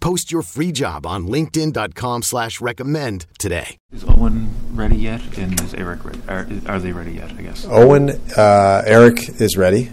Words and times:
Post 0.00 0.32
your 0.32 0.42
free 0.42 0.72
job 0.72 1.06
on 1.06 1.26
linkedin.com 1.26 2.22
slash 2.22 2.60
recommend 2.60 3.26
today. 3.38 3.76
Is 3.92 4.04
Owen 4.04 4.50
ready 4.72 4.96
yet? 4.96 5.20
And 5.38 5.60
is 5.60 5.74
Eric 5.74 6.04
ready? 6.04 6.20
Are, 6.26 6.48
are 6.66 6.78
they 6.78 6.92
ready 6.92 7.12
yet, 7.12 7.32
I 7.32 7.42
guess? 7.42 7.66
Owen, 7.68 8.10
uh, 8.36 8.82
Eric 8.86 9.28
is 9.40 9.56
ready. 9.58 9.90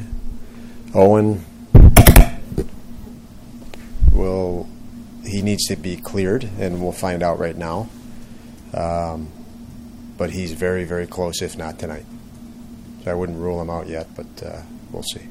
Owen 0.94 1.44
will, 4.14 4.69
he 5.25 5.41
needs 5.41 5.66
to 5.67 5.75
be 5.75 5.97
cleared, 5.97 6.45
and 6.58 6.81
we'll 6.81 6.94
find 6.94 7.21
out 7.21 7.38
right 7.38 7.58
now. 7.58 7.89
Um, 8.73 9.30
but 10.17 10.31
he's 10.31 10.53
very, 10.53 10.86
very 10.86 11.05
close, 11.05 11.42
if 11.42 11.58
not 11.58 11.80
tonight. 11.80 12.05
So 13.03 13.11
I 13.11 13.14
wouldn't 13.14 13.38
rule 13.39 13.61
him 13.61 13.69
out 13.69 13.88
yet, 13.88 14.08
but 14.16 14.25
uh, 14.44 14.61
we'll 14.92 15.03
see. 15.03 15.27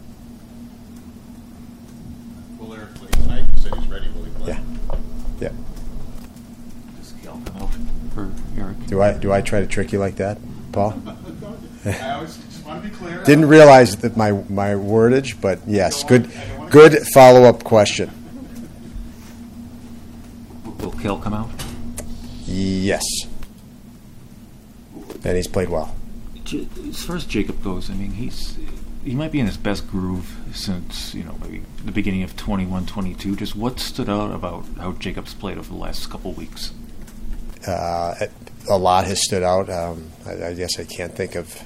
Will 2.58 2.74
Eric 2.74 2.94
play 2.94 3.08
tonight? 3.10 3.46
You 3.56 3.62
said 3.62 3.74
he's 3.74 3.88
ready. 3.88 4.08
Will 4.10 4.24
he 4.24 4.30
play? 4.30 4.35
Yeah. 4.46 4.60
Yeah. 5.40 5.48
Does 6.98 7.14
Cal 7.22 7.40
come 7.44 7.62
out 7.62 7.70
for 8.14 8.30
Eric? 8.60 8.86
Do 8.86 9.02
I 9.02 9.12
do 9.18 9.32
I 9.32 9.40
try 9.40 9.60
to 9.60 9.66
trick 9.66 9.92
you 9.92 9.98
like 9.98 10.16
that, 10.16 10.38
Paul? 10.72 10.94
I 11.84 12.10
always 12.12 12.36
just 12.38 12.64
want 12.66 12.82
to 12.82 12.88
be 12.88 12.94
clear. 12.94 13.22
Didn't 13.24 13.46
realize 13.48 13.96
that 13.98 14.16
my 14.16 14.32
my 14.48 14.70
wordage, 14.70 15.40
but 15.40 15.60
yes, 15.66 16.02
good 16.04 16.30
good 16.70 16.98
follow 17.14 17.44
up 17.44 17.64
question. 17.64 18.10
Will 20.80 20.92
Cal 20.92 21.18
come 21.18 21.34
out? 21.34 21.50
Yes. 22.46 23.02
And 25.24 25.36
he's 25.36 25.48
played 25.48 25.68
well. 25.68 25.94
J- 26.44 26.68
As 26.88 27.02
far 27.04 27.16
as 27.16 27.24
Jacob 27.24 27.60
goes, 27.62 27.90
I 27.90 27.94
mean, 27.94 28.12
he's 28.12 28.56
he 29.06 29.14
might 29.14 29.30
be 29.30 29.38
in 29.38 29.46
his 29.46 29.56
best 29.56 29.88
groove 29.88 30.36
since 30.52 31.14
you 31.14 31.22
know 31.22 31.38
the 31.84 31.92
beginning 31.92 32.24
of 32.24 32.36
21, 32.36 32.86
22. 32.86 33.36
Just 33.36 33.54
what 33.54 33.78
stood 33.78 34.08
out 34.08 34.32
about 34.32 34.64
how 34.78 34.92
Jacob's 34.92 35.32
played 35.32 35.58
over 35.58 35.68
the 35.68 35.78
last 35.78 36.10
couple 36.10 36.32
weeks? 36.32 36.72
Uh, 37.66 38.26
a 38.68 38.76
lot 38.76 39.06
has 39.06 39.22
stood 39.22 39.42
out. 39.42 39.70
Um, 39.70 40.10
I, 40.26 40.48
I 40.48 40.54
guess 40.54 40.78
I 40.78 40.84
can't 40.84 41.14
think 41.14 41.36
of 41.36 41.62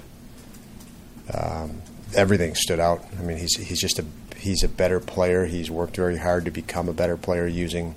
um, 1.32 1.80
everything 2.14 2.54
stood 2.54 2.78
out. 2.78 3.04
I 3.18 3.22
mean, 3.22 3.38
he's 3.38 3.56
he's 3.56 3.80
just 3.80 3.98
a 3.98 4.04
he's 4.36 4.62
a 4.62 4.68
better 4.68 5.00
player. 5.00 5.46
He's 5.46 5.70
worked 5.70 5.96
very 5.96 6.18
hard 6.18 6.44
to 6.44 6.50
become 6.50 6.88
a 6.88 6.92
better 6.92 7.16
player 7.16 7.46
using 7.46 7.94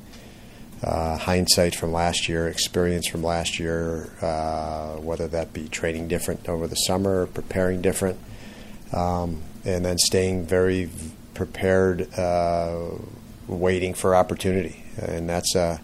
uh, 0.82 1.18
hindsight 1.18 1.76
from 1.76 1.92
last 1.92 2.30
year, 2.30 2.48
experience 2.48 3.08
from 3.08 3.24
last 3.24 3.60
year, 3.60 4.10
uh, 4.22 4.96
whether 4.98 5.28
that 5.28 5.54
be 5.54 5.68
training 5.68 6.08
different 6.08 6.48
over 6.48 6.68
the 6.68 6.76
summer, 6.76 7.26
preparing 7.28 7.82
different, 7.82 8.20
um, 8.94 9.42
and 9.66 9.84
then 9.84 9.98
staying 9.98 10.46
very 10.46 10.90
prepared, 11.34 12.14
uh, 12.18 12.80
waiting 13.48 13.94
for 13.94 14.16
opportunity, 14.16 14.84
and 14.98 15.30
that's 15.30 15.56
a 15.56 15.82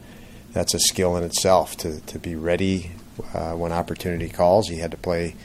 that's 0.52 0.74
a 0.74 0.80
skill 0.80 1.16
in 1.18 1.24
itself 1.24 1.76
to 1.78 2.00
to 2.02 2.20
be 2.20 2.36
ready 2.36 2.92
uh, 3.34 3.54
when 3.54 3.72
opportunity 3.72 4.30
calls. 4.30 4.68
He 4.68 4.78
had 4.78 4.92
to 4.92 4.98
play. 4.98 5.36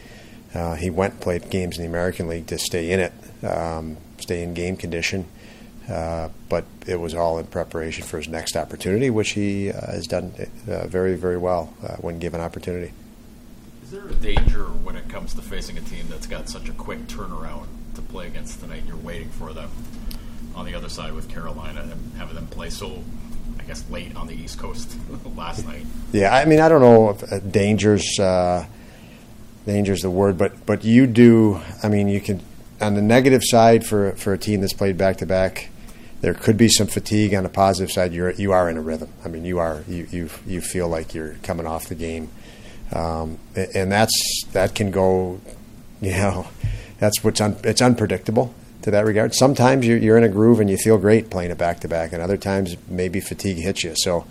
Uh, 0.55 0.77
he 0.77 0.89
went 0.89 1.15
and 1.15 1.23
played 1.23 1.51
games 1.51 1.77
in 1.79 1.83
the 1.83 1.89
American 1.89 2.29
League 2.29 2.47
to 2.47 2.59
stay 2.59 2.93
in 2.93 3.01
it, 3.01 3.13
um, 3.43 3.97
stay 4.19 4.43
in 4.43 4.55
game 4.55 4.77
condition. 4.77 5.27
Uh, 5.89 6.31
but 6.49 6.65
it 6.87 6.97
was 6.97 7.15
all 7.15 7.39
in 7.39 7.47
preparation 7.47 8.05
for 8.05 8.17
his 8.17 8.29
next 8.29 8.57
opportunity, 8.57 9.11
which 9.11 9.31
he 9.31 9.71
uh, 9.71 9.93
has 9.93 10.07
done 10.07 10.33
uh, 10.67 10.87
very, 10.87 11.15
very 11.15 11.37
well 11.37 11.75
uh, 11.83 11.97
when 11.97 12.19
given 12.19 12.41
opportunity. 12.41 12.93
Is 13.85 13.91
there 13.91 14.09
a 14.09 14.15
danger 14.15 14.65
when 14.65 14.97
it 14.97 15.11
comes 15.11 15.35
to 15.35 15.43
facing 15.43 15.77
a 15.77 15.83
team 15.83 16.07
that's 16.09 16.27
got 16.27 16.49
such 16.49 16.71
a 16.71 16.73
quick 16.73 17.07
turnaround 17.07 17.67
to 17.97 18.01
play 18.01 18.27
against 18.27 18.61
tonight? 18.61 18.83
You're 18.87 18.97
waiting 18.97 19.29
for 19.29 19.53
them 19.53 19.71
on 20.55 20.65
the 20.65 20.75
other 20.75 20.89
side 20.89 21.13
with 21.13 21.29
Carolina 21.29 21.83
and 21.83 22.13
having 22.17 22.35
them 22.35 22.47
play 22.47 22.71
so, 22.71 23.05
I 23.61 23.65
guess, 23.65 23.85
late 23.91 24.17
on 24.17 24.27
the 24.27 24.33
East 24.33 24.59
Coast 24.59 24.97
last 25.37 25.67
night. 25.67 25.85
Yeah, 26.13 26.35
I 26.35 26.47
mean, 26.47 26.61
I 26.61 26.71
don't 26.71 26.81
know 26.81 27.11
if 27.11 27.31
uh, 27.31 27.41
dangers 27.41 28.19
uh, 28.19 28.65
dangers 29.67 30.01
the 30.01 30.09
word, 30.09 30.39
but 30.39 30.65
but 30.65 30.83
you 30.83 31.07
do. 31.07 31.61
I 31.83 31.89
mean, 31.89 32.09
you 32.09 32.23
can 32.23 32.41
on 32.81 32.95
the 32.95 33.03
negative 33.03 33.43
side 33.45 33.85
for 33.85 34.13
for 34.13 34.33
a 34.33 34.39
team 34.39 34.63
that's 34.63 34.73
played 34.73 34.97
back 34.97 35.19
to 35.19 35.27
back. 35.27 35.69
There 36.23 36.33
could 36.33 36.57
be 36.57 36.71
some 36.71 36.87
fatigue 36.87 37.35
on 37.35 37.43
the 37.43 37.51
positive 37.51 37.93
side. 37.93 38.15
You're 38.15 38.31
you 38.31 38.51
are 38.53 38.71
in 38.71 38.79
a 38.79 38.81
rhythm. 38.81 39.13
I 39.23 39.29
mean, 39.29 39.45
you 39.45 39.59
are 39.59 39.85
you 39.87 40.09
you 40.11 40.31
you 40.47 40.63
feel 40.63 40.89
like 40.89 41.13
you're 41.13 41.35
coming 41.43 41.67
off 41.67 41.91
the 41.91 41.95
game, 41.95 42.31
um, 42.95 43.39
and 43.55 43.91
that's 43.93 44.45
that 44.53 44.75
can 44.75 44.91
go. 44.91 45.41
You 46.01 46.11
know, 46.11 46.47
that's 46.99 47.25
what's 47.25 47.41
un, 47.41 47.57
it's 47.65 47.81
unpredictable 47.81 48.53
to 48.83 48.91
that 48.91 49.07
regard. 49.07 49.33
Sometimes 49.35 49.87
you're, 49.87 49.97
you're 49.97 50.19
in 50.19 50.25
a 50.25 50.29
groove 50.29 50.61
and 50.61 50.69
you 50.69 50.77
feel 50.77 50.99
great 50.99 51.31
playing 51.31 51.51
it 51.51 51.57
back 51.57 51.81
to 51.81 51.89
back, 51.89 52.13
and 52.13 52.21
other 52.21 52.37
times 52.37 52.77
maybe 52.89 53.21
fatigue 53.21 53.57
hits 53.57 53.85
you. 53.85 53.95
So, 53.97 54.27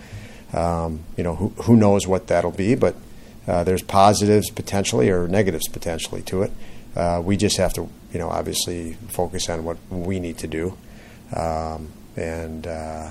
um, 0.52 1.00
you 1.18 1.23
know, 1.23 1.35
who 1.35 1.50
who 1.63 1.75
knows 1.75 2.06
what 2.06 2.28
that'll 2.28 2.52
be, 2.52 2.75
but 2.75 2.96
uh, 3.47 3.63
there's 3.63 3.81
positives 3.81 4.52
potentially 4.52 5.09
or 5.09 5.28
negatives 5.28 5.68
potentially 5.68 6.22
to 6.23 6.44
it. 6.44 6.52
Uh, 6.96 7.22
we 7.23 7.38
just 7.38 7.57
have 7.57 7.73
to, 7.73 7.90
you 8.12 8.19
know, 8.19 8.29
obviously 8.29 8.94
focus 9.09 9.50
on 9.50 9.63
what 9.63 9.78
we 9.90 10.19
need 10.19 10.38
to 10.38 10.47
do. 10.47 10.78
Um, 11.35 11.91
and 12.16 12.68
uh, 12.68 13.09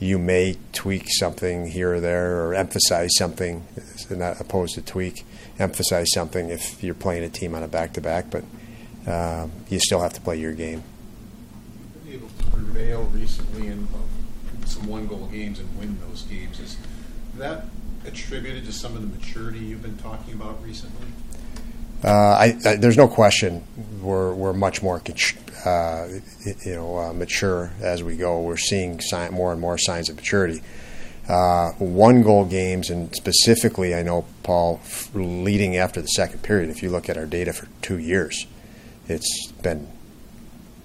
you 0.00 0.18
may 0.18 0.56
tweak 0.72 1.06
something 1.08 1.66
here 1.66 1.94
or 1.94 2.00
there 2.00 2.44
or 2.44 2.54
emphasize 2.54 3.10
something, 3.16 3.66
not 4.10 4.40
opposed 4.40 4.74
to 4.74 4.82
tweak, 4.82 5.24
emphasize 5.58 6.06
something 6.12 6.50
if 6.50 6.82
you're 6.82 6.94
playing 6.94 7.24
a 7.24 7.28
team 7.28 7.54
on 7.54 7.62
a 7.62 7.68
back 7.68 7.92
to 7.94 8.00
back, 8.00 8.26
but 8.30 8.44
um, 9.06 9.50
you 9.68 9.80
still 9.80 10.00
have 10.00 10.12
to 10.12 10.20
play 10.20 10.36
your 10.36 10.52
game. 10.52 10.84
Able 12.08 12.28
to 12.28 12.44
prevail 12.46 13.04
recently 13.12 13.66
in 13.66 13.88
uh, 13.92 14.66
some 14.66 14.86
one-goal 14.86 15.26
games 15.32 15.58
and 15.58 15.78
win 15.78 15.98
those 16.08 16.22
games. 16.22 16.60
Is 16.60 16.76
that 17.36 17.64
attributed 18.06 18.64
to 18.66 18.72
some 18.72 18.94
of 18.94 19.02
the 19.02 19.18
maturity 19.18 19.58
you've 19.58 19.82
been 19.82 19.98
talking 19.98 20.34
about 20.34 20.62
recently? 20.62 21.06
Uh, 22.04 22.10
I, 22.10 22.56
I, 22.64 22.76
there's 22.76 22.96
no 22.96 23.08
question 23.08 23.64
we're, 24.00 24.32
we're 24.32 24.52
much 24.52 24.82
more 24.82 25.02
uh, 25.66 26.08
you 26.64 26.74
know 26.74 26.98
uh, 26.98 27.12
mature 27.12 27.72
as 27.80 28.02
we 28.02 28.16
go. 28.16 28.40
We're 28.40 28.56
seeing 28.56 29.00
sign, 29.00 29.32
more 29.32 29.52
and 29.52 29.60
more 29.60 29.78
signs 29.78 30.08
of 30.08 30.16
maturity. 30.16 30.62
Uh, 31.28 31.72
one 31.72 32.22
goal 32.22 32.44
games, 32.44 32.88
and 32.88 33.14
specifically, 33.14 33.94
I 33.94 34.02
know 34.02 34.24
Paul 34.44 34.80
leading 35.12 35.76
after 35.76 36.00
the 36.00 36.08
second 36.08 36.42
period. 36.42 36.70
If 36.70 36.82
you 36.82 36.90
look 36.90 37.10
at 37.10 37.18
our 37.18 37.26
data 37.26 37.52
for 37.52 37.68
two 37.82 37.98
years, 37.98 38.46
it's 39.08 39.52
been 39.62 39.88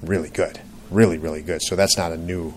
really 0.02 0.30
good, 0.30 0.60
really 0.90 1.18
really 1.18 1.44
good. 1.44 1.62
So 1.62 1.76
that's 1.76 1.98
not 1.98 2.12
a 2.12 2.18
new. 2.18 2.56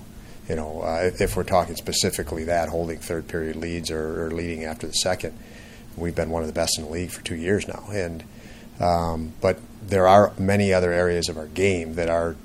You 0.49 0.55
know, 0.55 0.83
uh, 0.83 1.01
if, 1.03 1.21
if 1.21 1.37
we're 1.37 1.43
talking 1.43 1.75
specifically 1.75 2.45
that 2.45 2.69
holding 2.69 3.01
third 3.01 3.27
period 3.27 3.57
leads 3.57 3.91
or, 3.91 4.27
or 4.27 4.31
leading 4.31 4.63
after 4.63 4.87
the 4.87 4.93
second, 4.93 5.37
we've 5.97 6.15
been 6.15 6.31
one 6.31 6.43
of 6.43 6.47
the 6.47 6.55
best 6.55 6.79
in 6.79 6.85
the 6.85 6.91
league 6.91 7.11
for 7.11 7.21
two 7.23 7.35
years 7.35 7.67
now, 7.67 7.85
and 7.93 8.23
um, 8.81 9.33
but 9.41 9.59
there 9.83 10.07
are 10.07 10.33
many 10.39 10.73
other 10.73 10.93
areas 10.93 11.29
of 11.29 11.39
our 11.39 11.47
game 11.47 11.95
that 11.95 12.09
are 12.09 12.37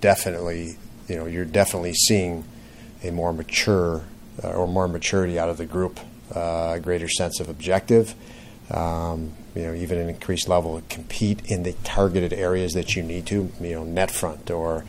definitely, 0.00 0.76
you 1.08 1.16
know, 1.16 1.26
you're 1.26 1.44
definitely 1.44 1.94
seeing 1.94 2.44
a 3.02 3.10
more 3.10 3.32
mature 3.32 4.04
uh, 4.42 4.52
or 4.52 4.66
more 4.66 4.88
maturity 4.88 5.38
out 5.38 5.48
of 5.48 5.56
the 5.56 5.66
group, 5.66 6.00
uh, 6.34 6.74
a 6.76 6.80
greater 6.80 7.08
sense 7.08 7.40
of 7.40 7.48
objective, 7.48 8.14
um, 8.70 9.32
you 9.54 9.62
know, 9.62 9.74
even 9.74 9.98
an 9.98 10.08
increased 10.08 10.48
level 10.48 10.76
of 10.76 10.88
compete 10.88 11.40
in 11.46 11.62
the 11.62 11.72
targeted 11.84 12.32
areas 12.32 12.72
that 12.72 12.94
you 12.94 13.02
need 13.02 13.26
to, 13.26 13.50
you 13.60 13.74
know, 13.74 13.84
net 13.84 14.10
front 14.10 14.50
or 14.50 14.84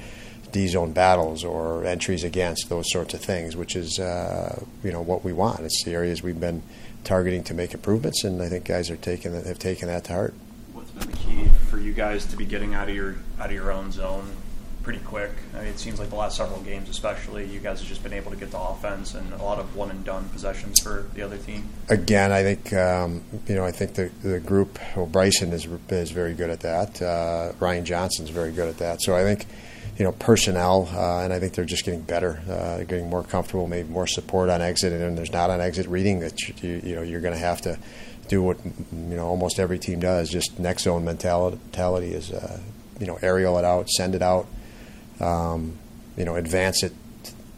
D 0.51 0.67
zone 0.67 0.91
battles 0.91 1.43
or 1.43 1.85
entries 1.85 2.23
against 2.23 2.69
those 2.69 2.91
sorts 2.91 3.13
of 3.13 3.21
things, 3.21 3.55
which 3.55 3.75
is, 3.75 3.99
uh, 3.99 4.63
you 4.83 4.91
know, 4.91 5.01
what 5.01 5.23
we 5.23 5.33
want. 5.33 5.61
It's 5.61 5.83
the 5.83 5.93
areas 5.93 6.21
we've 6.21 6.39
been 6.39 6.61
targeting 7.03 7.43
to 7.45 7.53
make 7.53 7.73
improvements, 7.73 8.23
and 8.23 8.41
I 8.41 8.49
think 8.49 8.65
guys 8.65 8.89
are 8.89 8.97
taking 8.97 9.33
have 9.33 9.59
taken 9.59 9.87
that 9.87 10.03
to 10.05 10.13
heart. 10.13 10.33
What's 10.73 10.91
been 10.91 11.09
the 11.09 11.17
key 11.17 11.49
for 11.71 11.79
you 11.79 11.93
guys 11.93 12.25
to 12.25 12.35
be 12.35 12.45
getting 12.45 12.73
out 12.73 12.89
of 12.89 12.95
your 12.95 13.15
out 13.39 13.47
of 13.47 13.53
your 13.53 13.71
own 13.71 13.91
zone 13.91 14.29
pretty 14.83 14.99
quick? 14.99 15.31
I 15.55 15.59
mean, 15.59 15.67
it 15.67 15.79
seems 15.79 15.99
like 15.99 16.09
the 16.09 16.15
last 16.15 16.35
several 16.35 16.59
games, 16.61 16.89
especially, 16.89 17.45
you 17.45 17.59
guys 17.59 17.79
have 17.79 17.87
just 17.87 18.03
been 18.03 18.13
able 18.13 18.31
to 18.31 18.37
get 18.37 18.51
the 18.51 18.59
offense 18.59 19.13
and 19.15 19.31
a 19.33 19.43
lot 19.43 19.57
of 19.57 19.75
one 19.75 19.89
and 19.89 20.03
done 20.03 20.27
possessions 20.29 20.81
for 20.81 21.05
the 21.13 21.21
other 21.21 21.37
team. 21.37 21.69
Again, 21.87 22.31
I 22.31 22.43
think 22.43 22.73
um, 22.73 23.23
you 23.47 23.55
know 23.55 23.63
I 23.63 23.71
think 23.71 23.95
the 23.95 24.11
the 24.21 24.39
group. 24.39 24.77
Well, 24.95 25.05
Bryson 25.05 25.53
is 25.53 25.65
is 25.89 26.11
very 26.11 26.33
good 26.33 26.49
at 26.49 26.59
that. 26.59 27.01
Uh, 27.01 27.53
Ryan 27.59 27.85
Johnson's 27.85 28.29
very 28.29 28.51
good 28.51 28.67
at 28.67 28.77
that. 28.79 29.01
So 29.01 29.15
I 29.15 29.23
think 29.23 29.45
you 29.97 30.05
know, 30.05 30.11
personnel, 30.13 30.89
uh, 30.93 31.19
and 31.19 31.31
I 31.31 31.39
think 31.39 31.53
they're 31.53 31.63
just 31.63 31.85
getting 31.85 32.01
better, 32.01 32.41
uh, 32.49 32.83
getting 32.85 33.09
more 33.09 33.23
comfortable, 33.23 33.67
maybe 33.67 33.87
more 33.87 34.07
support 34.07 34.49
on 34.49 34.61
exit, 34.61 34.93
and 34.93 35.17
there's 35.17 35.31
not 35.31 35.49
on 35.49 35.61
exit 35.61 35.85
reading 35.87 36.21
that 36.21 36.39
you, 36.63 36.81
you 36.83 36.95
know 36.95 37.01
you're 37.01 37.21
going 37.21 37.33
to 37.33 37.39
have 37.39 37.61
to 37.61 37.77
do 38.31 38.41
what 38.41 38.57
you 38.65 39.15
know 39.15 39.27
almost 39.27 39.59
every 39.59 39.77
team 39.77 39.99
does, 39.99 40.29
just 40.29 40.57
next 40.57 40.83
zone 40.83 41.03
mentality 41.03 42.13
is 42.13 42.31
uh, 42.31 42.59
you 42.99 43.05
know 43.05 43.19
aerial 43.21 43.59
it 43.59 43.65
out, 43.65 43.89
send 43.89 44.15
it 44.15 44.21
out, 44.21 44.47
um, 45.19 45.77
you 46.15 46.23
know 46.23 46.35
advance 46.35 46.81
it, 46.81 46.93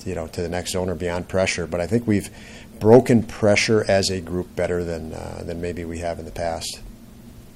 you 0.03 0.15
know 0.15 0.27
to 0.27 0.41
the 0.41 0.49
next 0.49 0.71
zone 0.71 0.89
or 0.89 0.95
beyond 0.95 1.29
pressure. 1.29 1.67
But 1.67 1.79
I 1.79 1.85
think 1.85 2.07
we've 2.07 2.29
broken 2.79 3.21
pressure 3.21 3.85
as 3.87 4.09
a 4.09 4.19
group 4.19 4.55
better 4.55 4.83
than 4.83 5.13
uh, 5.13 5.43
than 5.45 5.61
maybe 5.61 5.85
we 5.85 5.99
have 5.99 6.17
in 6.17 6.25
the 6.25 6.31
past 6.31 6.81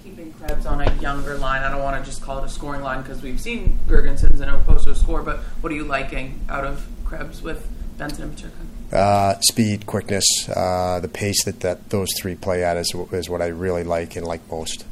keeping 0.04 0.32
Krebs 0.34 0.66
on 0.66 0.80
a 0.80 0.94
younger 1.02 1.38
line. 1.38 1.64
I 1.64 1.72
don't 1.72 1.84
want 1.84 2.02
to 2.04 2.10
just 2.10 2.22
call 2.22 2.38
it 2.38 2.46
a 2.46 2.50
scoring 2.50 2.82
line 2.82 3.02
because 3.02 3.22
we've 3.22 3.42
seen 3.42 3.80
Girgensons 3.88 4.42
and 4.42 4.52
Okposo 4.52 4.96
score, 4.96 5.24
but 5.24 5.40
what 5.62 5.72
are 5.72 5.76
you 5.76 5.84
liking 5.84 6.40
out 6.50 6.64
of 6.64 6.88
Krebs 7.04 7.42
with 7.42 7.68
Benson 7.98 8.24
and 8.24 8.38
Peterka? 8.38 8.94
Uh, 8.94 9.40
speed, 9.42 9.86
quickness, 9.86 10.26
uh, 10.50 11.00
the 11.02 11.10
pace 11.10 11.44
that, 11.44 11.60
that 11.62 11.90
those 11.90 12.10
three 12.20 12.36
play 12.36 12.64
at 12.64 12.78
is, 12.78 12.94
is 13.12 13.30
what 13.30 13.42
I 13.42 13.48
really 13.48 13.84
like 13.84 14.16
and 14.16 14.26
like 14.26 14.50
most. 14.50 14.86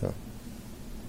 So. 0.00 0.14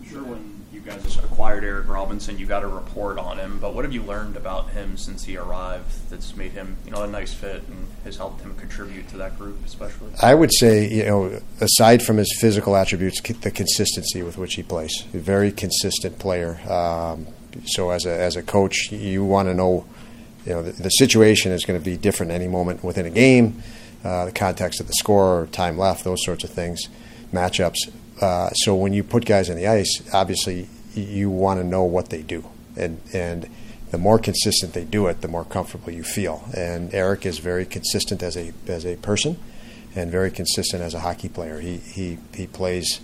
Sure, 0.05 0.23
when 0.23 0.61
you 0.73 0.81
guys 0.81 1.03
acquired 1.37 1.63
Eric 1.63 1.87
Robinson. 1.87 2.39
You 2.39 2.47
got 2.47 2.63
a 2.63 2.67
report 2.67 3.19
on 3.19 3.37
him, 3.37 3.59
but 3.59 3.75
what 3.75 3.85
have 3.85 3.93
you 3.93 4.01
learned 4.01 4.35
about 4.35 4.71
him 4.71 4.97
since 4.97 5.23
he 5.23 5.37
arrived 5.37 6.09
that's 6.09 6.35
made 6.35 6.53
him, 6.53 6.77
you 6.83 6.89
know, 6.89 7.03
a 7.03 7.07
nice 7.07 7.31
fit 7.31 7.61
and 7.67 7.87
has 8.05 8.17
helped 8.17 8.41
him 8.41 8.55
contribute 8.55 9.07
to 9.09 9.17
that 9.17 9.37
group, 9.37 9.63
especially? 9.63 10.11
I 10.19 10.33
would 10.33 10.51
say, 10.51 10.89
you 10.91 11.05
know, 11.05 11.39
aside 11.61 12.01
from 12.01 12.17
his 12.17 12.35
physical 12.41 12.75
attributes, 12.75 13.21
the 13.21 13.51
consistency 13.51 14.23
with 14.23 14.39
which 14.39 14.55
he 14.55 14.63
plays. 14.63 15.03
A 15.13 15.19
very 15.19 15.51
consistent 15.51 16.17
player. 16.17 16.59
Um, 16.67 17.27
so 17.65 17.91
as 17.91 18.07
a 18.07 18.19
as 18.19 18.35
a 18.35 18.41
coach, 18.41 18.91
you 18.91 19.23
want 19.23 19.47
to 19.47 19.53
know, 19.53 19.85
you 20.47 20.53
know, 20.53 20.63
the, 20.63 20.71
the 20.83 20.89
situation 20.89 21.51
is 21.51 21.65
going 21.65 21.77
to 21.77 21.83
be 21.83 21.97
different 21.97 22.31
any 22.31 22.47
moment 22.47 22.81
within 22.81 23.05
a 23.05 23.09
game, 23.09 23.61
uh, 24.05 24.25
the 24.25 24.31
context 24.31 24.79
of 24.79 24.87
the 24.87 24.93
score, 24.93 25.49
time 25.51 25.77
left, 25.77 26.05
those 26.05 26.23
sorts 26.23 26.45
of 26.45 26.49
things, 26.49 26.87
matchups. 27.33 27.91
Uh, 28.21 28.49
so 28.51 28.73
when 28.73 28.93
you 28.93 29.03
put 29.03 29.25
guys 29.25 29.49
on 29.49 29.57
the 29.57 29.67
ice, 29.67 30.01
obviously 30.13 30.69
you 30.95 31.29
want 31.29 31.59
to 31.59 31.65
know 31.65 31.83
what 31.83 32.09
they 32.09 32.21
do, 32.21 32.45
and 32.77 32.99
and 33.13 33.49
the 33.91 33.97
more 33.97 34.17
consistent 34.17 34.73
they 34.73 34.85
do 34.85 35.07
it, 35.07 35.21
the 35.21 35.27
more 35.27 35.43
comfortable 35.43 35.91
you 35.91 36.03
feel. 36.03 36.43
And 36.55 36.93
Eric 36.93 37.25
is 37.25 37.39
very 37.39 37.65
consistent 37.65 38.23
as 38.23 38.37
a 38.37 38.53
as 38.67 38.85
a 38.85 38.95
person, 38.95 39.37
and 39.95 40.09
very 40.09 40.31
consistent 40.31 40.81
as 40.81 40.93
a 40.93 41.01
hockey 41.01 41.29
player. 41.29 41.59
He 41.59 41.77
he 41.77 42.17
he 42.33 42.47
plays 42.47 43.01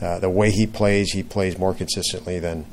uh, 0.00 0.18
the 0.18 0.30
way 0.30 0.50
he 0.50 0.66
plays. 0.66 1.12
He 1.12 1.22
plays 1.22 1.58
more 1.58 1.74
consistently 1.74 2.38
than 2.38 2.64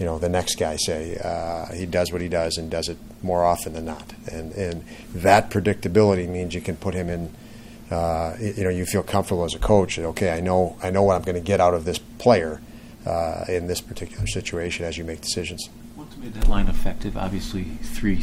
you 0.00 0.06
know 0.06 0.18
the 0.18 0.28
next 0.28 0.58
guy. 0.58 0.76
Say 0.76 1.16
uh, 1.22 1.72
he 1.72 1.86
does 1.86 2.10
what 2.10 2.20
he 2.20 2.28
does 2.28 2.56
and 2.56 2.70
does 2.70 2.88
it 2.88 2.96
more 3.22 3.44
often 3.44 3.74
than 3.74 3.84
not. 3.84 4.12
And 4.32 4.52
and 4.54 4.84
that 5.14 5.50
predictability 5.50 6.28
means 6.28 6.54
you 6.54 6.60
can 6.60 6.76
put 6.76 6.94
him 6.94 7.08
in. 7.08 7.34
Uh, 7.90 8.36
you 8.38 8.62
know, 8.62 8.70
you 8.70 8.86
feel 8.86 9.02
comfortable 9.02 9.42
as 9.42 9.52
a 9.52 9.58
coach. 9.58 9.98
And, 9.98 10.06
okay, 10.06 10.30
I 10.30 10.40
know 10.40 10.76
I 10.82 10.90
know 10.90 11.02
what 11.02 11.16
I'm 11.16 11.22
going 11.22 11.34
to 11.34 11.40
get 11.40 11.60
out 11.60 11.74
of 11.74 11.84
this 11.84 11.98
player 11.98 12.60
uh, 13.04 13.44
in 13.48 13.66
this 13.66 13.80
particular 13.80 14.26
situation 14.26 14.84
as 14.84 14.96
you 14.96 15.04
make 15.04 15.20
decisions. 15.20 15.68
What's 15.96 16.16
made 16.16 16.34
that 16.34 16.48
line 16.48 16.68
effective? 16.68 17.16
Obviously, 17.16 17.64
three, 17.82 18.22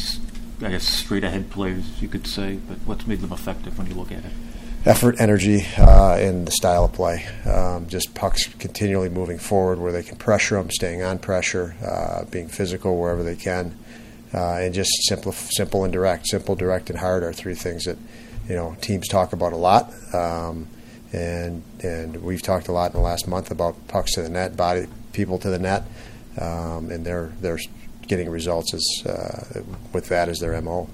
I 0.62 0.70
guess, 0.70 0.86
straight 0.86 1.24
ahead 1.24 1.50
players, 1.50 2.02
you 2.02 2.08
could 2.08 2.28
say, 2.28 2.60
but 2.68 2.78
what's 2.86 3.08
made 3.08 3.20
them 3.20 3.34
effective 3.34 3.78
when 3.78 3.88
you 3.88 3.94
look 3.94 4.12
at 4.12 4.20
it? 4.20 4.32
Effort, 4.88 5.20
energy, 5.20 5.66
uh, 5.78 6.16
and 6.16 6.48
the 6.48 6.52
style 6.52 6.86
of 6.86 6.94
play. 6.94 7.26
Um, 7.46 7.90
just 7.90 8.16
pucks 8.16 8.48
continually 8.54 9.10
moving 9.10 9.38
forward 9.38 9.80
where 9.80 9.92
they 9.92 10.02
can 10.02 10.16
pressure 10.16 10.56
them, 10.56 10.72
staying 10.72 11.02
on 11.04 11.20
pressure, 11.20 11.76
uh, 11.86 12.24
being 12.32 12.48
physical 12.48 12.98
wherever 12.98 13.22
they 13.22 13.36
can, 13.36 13.78
uh, 14.34 14.60
and 14.60 14.74
just 14.74 14.90
simple, 15.10 15.34
simple 15.34 15.84
and 15.84 15.92
direct. 15.92 16.28
Simple, 16.28 16.56
direct, 16.56 16.90
and 16.90 17.00
hard 17.00 17.24
are 17.24 17.34
three 17.34 17.54
things 17.54 17.84
that 17.84 17.98
you 18.48 18.56
know 18.56 18.78
teams 18.80 19.10
talk 19.10 19.34
about 19.34 19.52
a 19.52 19.58
lot. 19.58 19.94
Um, 20.14 20.70
and 21.12 21.64
and 21.84 22.24
we've 22.24 22.42
talked 22.42 22.70
a 22.70 22.72
lot 22.72 22.92
in 22.92 22.94
the 22.94 23.04
last 23.04 23.28
month 23.28 23.52
about 23.52 23.90
pucks 23.90 24.14
to 24.14 24.22
the 24.22 24.30
net, 24.30 24.56
body 24.56 24.88
people 25.12 25.38
to 25.40 25.50
the 25.50 25.60
net, 25.60 25.84
um, 26.40 26.90
and 26.92 27.06
they're 27.06 27.34
they're 27.42 27.60
getting 28.08 28.30
results 28.30 28.74
as 28.74 29.06
uh, 29.06 29.62
with 29.92 30.08
that 30.08 30.30
as 30.30 30.40
their 30.40 30.62
mo. 30.62 30.88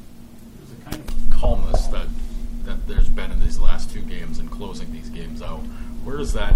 There's 0.58 0.72
a 0.72 0.84
kind 0.84 0.96
of 0.96 1.30
calmness 1.30 1.86
that 1.88 2.08
that 2.66 2.73
there's 2.88 3.10
been 3.10 3.32
in 3.32 3.40
these 3.40 3.60
last 3.60 3.92
two 3.92 4.02
games 4.02 4.40
and 4.40 4.50
closing 4.50 4.92
these 4.92 5.10
games 5.10 5.42
out. 5.42 5.62
Where 6.04 6.20
is 6.20 6.34
that? 6.34 6.56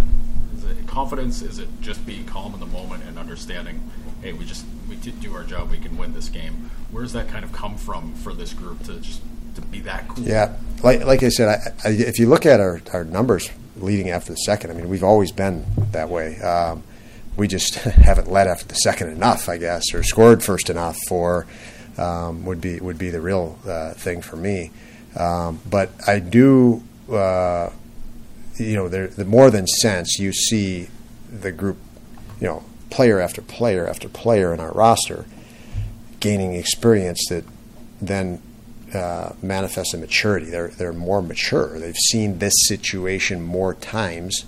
Is 0.56 0.64
it 0.64 0.88
confidence? 0.88 1.42
Is 1.42 1.60
it 1.60 1.70
just 1.82 2.06
being 2.06 2.26
calm 2.26 2.54
in 2.54 2.60
the 2.60 2.66
moment 2.66 3.04
and 3.04 3.18
understanding? 3.18 3.90
Hey, 4.22 4.34
we 4.34 4.46
just 4.46 4.66
we 4.90 4.96
did 4.96 5.20
do 5.20 5.34
our 5.36 5.44
job. 5.44 5.70
We 5.70 5.78
can 5.78 5.98
win 5.98 6.14
this 6.14 6.30
game. 6.30 6.72
Where 6.92 7.04
does 7.04 7.14
that 7.14 7.28
kind 7.28 7.46
of 7.46 7.52
come 7.54 7.78
from 7.78 8.14
for 8.16 8.34
this 8.34 8.54
group 8.54 8.84
to 8.86 9.00
just 9.00 9.22
to 9.58 9.62
be 9.62 9.82
that 9.82 10.08
cool. 10.08 10.24
Yeah, 10.24 10.56
like 10.84 11.04
like 11.04 11.22
I 11.22 11.30
said, 11.30 11.50
I, 11.50 11.90
I, 11.90 11.92
if 11.92 12.18
you 12.18 12.28
look 12.28 12.46
at 12.46 12.60
our, 12.60 12.82
our 12.94 13.04
numbers 13.04 13.50
leading 13.76 14.10
after 14.10 14.32
the 14.32 14.38
second, 14.38 14.72
I 14.72 14.74
mean, 14.74 14.88
we've 14.88 15.04
always 15.04 15.32
been 15.32 15.66
that 15.92 16.10
way. 16.10 16.40
Um, 16.40 16.84
we 17.36 17.48
just 17.48 17.76
haven't 17.76 18.32
led 18.32 18.48
after 18.48 18.66
the 18.66 18.76
second 18.76 19.10
enough, 19.10 19.50
I 19.50 19.58
guess, 19.58 19.84
or 19.94 20.04
scored 20.04 20.44
first 20.44 20.70
enough. 20.70 20.98
For 21.08 21.46
um, 21.98 22.46
would 22.46 22.62
be 22.62 22.80
would 22.80 22.98
be 22.98 23.10
the 23.10 23.22
real 23.22 23.60
uh, 23.68 23.94
thing 23.94 24.22
for 24.22 24.38
me. 24.38 24.72
Um, 25.18 25.60
but 25.70 25.90
I 26.08 26.20
do, 26.20 26.84
uh, 27.12 27.72
you 28.58 28.76
know, 28.76 28.88
there, 28.88 29.08
the 29.08 29.26
more 29.26 29.50
than 29.50 29.68
sense 29.68 30.20
you 30.20 30.32
see 30.32 30.90
the 31.32 31.52
group, 31.52 31.78
you 32.40 32.48
know, 32.48 32.64
player 32.90 33.20
after 33.20 33.42
player 33.42 33.88
after 33.88 34.08
player 34.08 34.54
in 34.54 34.60
our 34.60 34.72
roster 34.72 35.26
gaining 36.20 36.54
experience 36.54 37.26
that 37.30 37.44
then 38.02 38.42
uh, 38.94 39.34
manifest 39.42 39.94
a 39.94 39.98
maturity. 39.98 40.50
They're 40.50 40.70
they're 40.70 40.94
more 40.94 41.22
mature. 41.22 41.80
They've 41.80 41.96
seen 41.96 42.40
this 42.40 42.54
situation 42.68 43.42
more 43.42 43.74
times, 43.74 44.46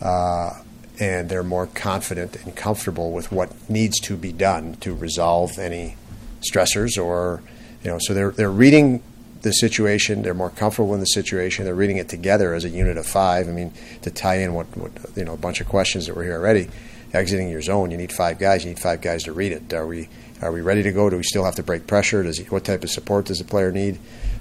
uh, 0.00 0.62
and 1.00 1.28
they're 1.28 1.42
more 1.42 1.66
confident 1.66 2.36
and 2.44 2.54
comfortable 2.54 3.12
with 3.12 3.32
what 3.32 3.70
needs 3.70 3.98
to 4.00 4.16
be 4.16 4.32
done 4.32 4.74
to 4.80 4.94
resolve 4.94 5.58
any 5.58 5.96
stressors 6.40 7.02
or 7.02 7.42
you 7.82 7.90
know. 7.90 7.98
So 8.00 8.14
they're 8.14 8.30
they're 8.30 8.50
reading 8.50 9.02
the 9.42 9.52
situation. 9.52 10.22
They're 10.22 10.34
more 10.34 10.50
comfortable 10.50 10.94
in 10.94 11.00
the 11.00 11.06
situation. 11.06 11.64
They're 11.64 11.74
reading 11.74 11.98
it 11.98 12.08
together 12.08 12.54
as 12.54 12.64
a 12.64 12.68
unit 12.68 12.96
of 12.96 13.06
five. 13.06 13.48
I 13.48 13.52
mean, 13.52 13.72
to 14.02 14.10
tie 14.10 14.36
in 14.36 14.54
what, 14.54 14.66
what 14.76 14.92
you 15.16 15.24
know 15.24 15.34
a 15.34 15.38
bunch 15.38 15.60
of 15.60 15.68
questions 15.68 16.06
that 16.06 16.16
were 16.16 16.24
here 16.24 16.36
already. 16.36 16.68
Exiting 17.12 17.50
your 17.50 17.60
zone, 17.60 17.90
you 17.90 17.98
need 17.98 18.10
five 18.10 18.38
guys. 18.38 18.64
You 18.64 18.70
need 18.70 18.78
five 18.78 19.02
guys 19.02 19.24
to 19.24 19.32
read 19.32 19.52
it. 19.52 19.72
Are 19.74 19.86
we 19.86 20.08
are 20.40 20.50
we 20.50 20.60
ready 20.60 20.82
to 20.82 20.92
go? 20.92 21.08
Do 21.08 21.16
we 21.16 21.22
still 21.22 21.44
have 21.44 21.54
to 21.56 21.62
break 21.62 21.86
pressure? 21.86 22.22
Does 22.22 22.38
he, 22.38 22.44
what 22.44 22.64
type 22.64 22.82
of 22.82 22.90
support 22.90 23.26
does 23.26 23.38
the 23.38 23.44
player 23.44 23.70
need? 23.70 23.98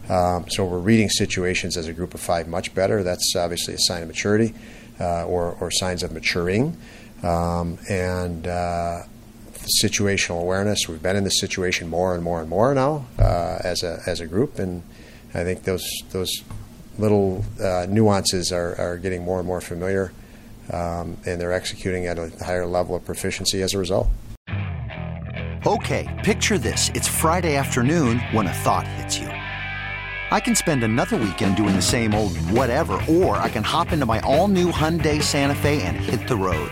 Um, 0.10 0.50
so 0.50 0.66
we're 0.66 0.80
reading 0.80 1.10
situations 1.10 1.78
as 1.78 1.88
a 1.88 1.94
group 1.94 2.16
of 2.16 2.20
five 2.20 2.48
much 2.48 2.74
better. 2.74 3.04
That's 3.04 3.36
obviously 3.36 3.76
a 3.76 3.80
sign 3.80 4.02
of 4.02 4.08
maturity 4.08 4.56
uh, 5.00 5.26
or, 5.26 5.56
or, 5.62 5.70
signs 5.70 6.02
of 6.02 6.12
maturing. 6.12 6.76
Um, 7.24 7.78
and 7.88 8.48
uh, 8.48 9.04
situational 9.84 10.42
awareness. 10.42 10.88
We've 10.88 11.02
been 11.02 11.16
in 11.16 11.24
this 11.24 11.40
situation 11.40 11.90
more 11.90 12.14
and 12.16 12.24
more 12.24 12.42
and 12.42 12.50
more 12.50 12.74
now 12.74 13.06
uh, 13.20 13.60
as 13.64 13.84
a 13.84 14.02
as 14.06 14.20
a 14.20 14.28
group, 14.28 14.60
and 14.60 14.84
I 15.34 15.44
think 15.44 15.64
those 15.64 15.86
those 16.12 16.32
little 16.98 17.44
uh, 17.62 17.86
nuances 17.90 18.52
are, 18.52 18.76
are 18.80 18.98
getting 18.98 19.24
more 19.24 19.40
and 19.40 19.48
more 19.48 19.62
familiar, 19.62 20.12
um, 20.72 21.18
and 21.26 21.40
they're 21.40 21.54
executing 21.54 22.06
at 22.06 22.20
a 22.20 22.32
higher 22.44 22.66
level 22.66 22.96
of 22.96 23.06
proficiency 23.06 23.62
as 23.62 23.74
a 23.74 23.78
result. 23.78 24.10
Okay, 25.66 26.08
picture 26.24 26.58
this. 26.58 26.90
It's 26.96 27.08
Friday 27.08 27.56
afternoon 27.56 28.20
when 28.32 28.48
a 28.48 28.54
thought 28.54 28.88
hits 28.88 29.20
you. 29.20 29.28
I 29.28 30.40
can 30.40 30.56
spend 30.56 30.84
another 30.84 31.18
weekend 31.18 31.58
doing 31.58 31.76
the 31.76 31.82
same 31.82 32.16
old 32.16 32.38
whatever, 32.38 32.94
or 33.10 33.36
I 33.38 33.50
can 33.50 33.64
hop 33.64 33.92
into 33.92 34.06
my 34.06 34.22
all 34.22 34.48
new 34.48 34.72
Hyundai 34.72 35.22
Santa 35.22 35.56
Fe 35.56 35.82
and 35.84 35.98
hit 35.98 36.28
the 36.28 36.38
road. 36.38 36.72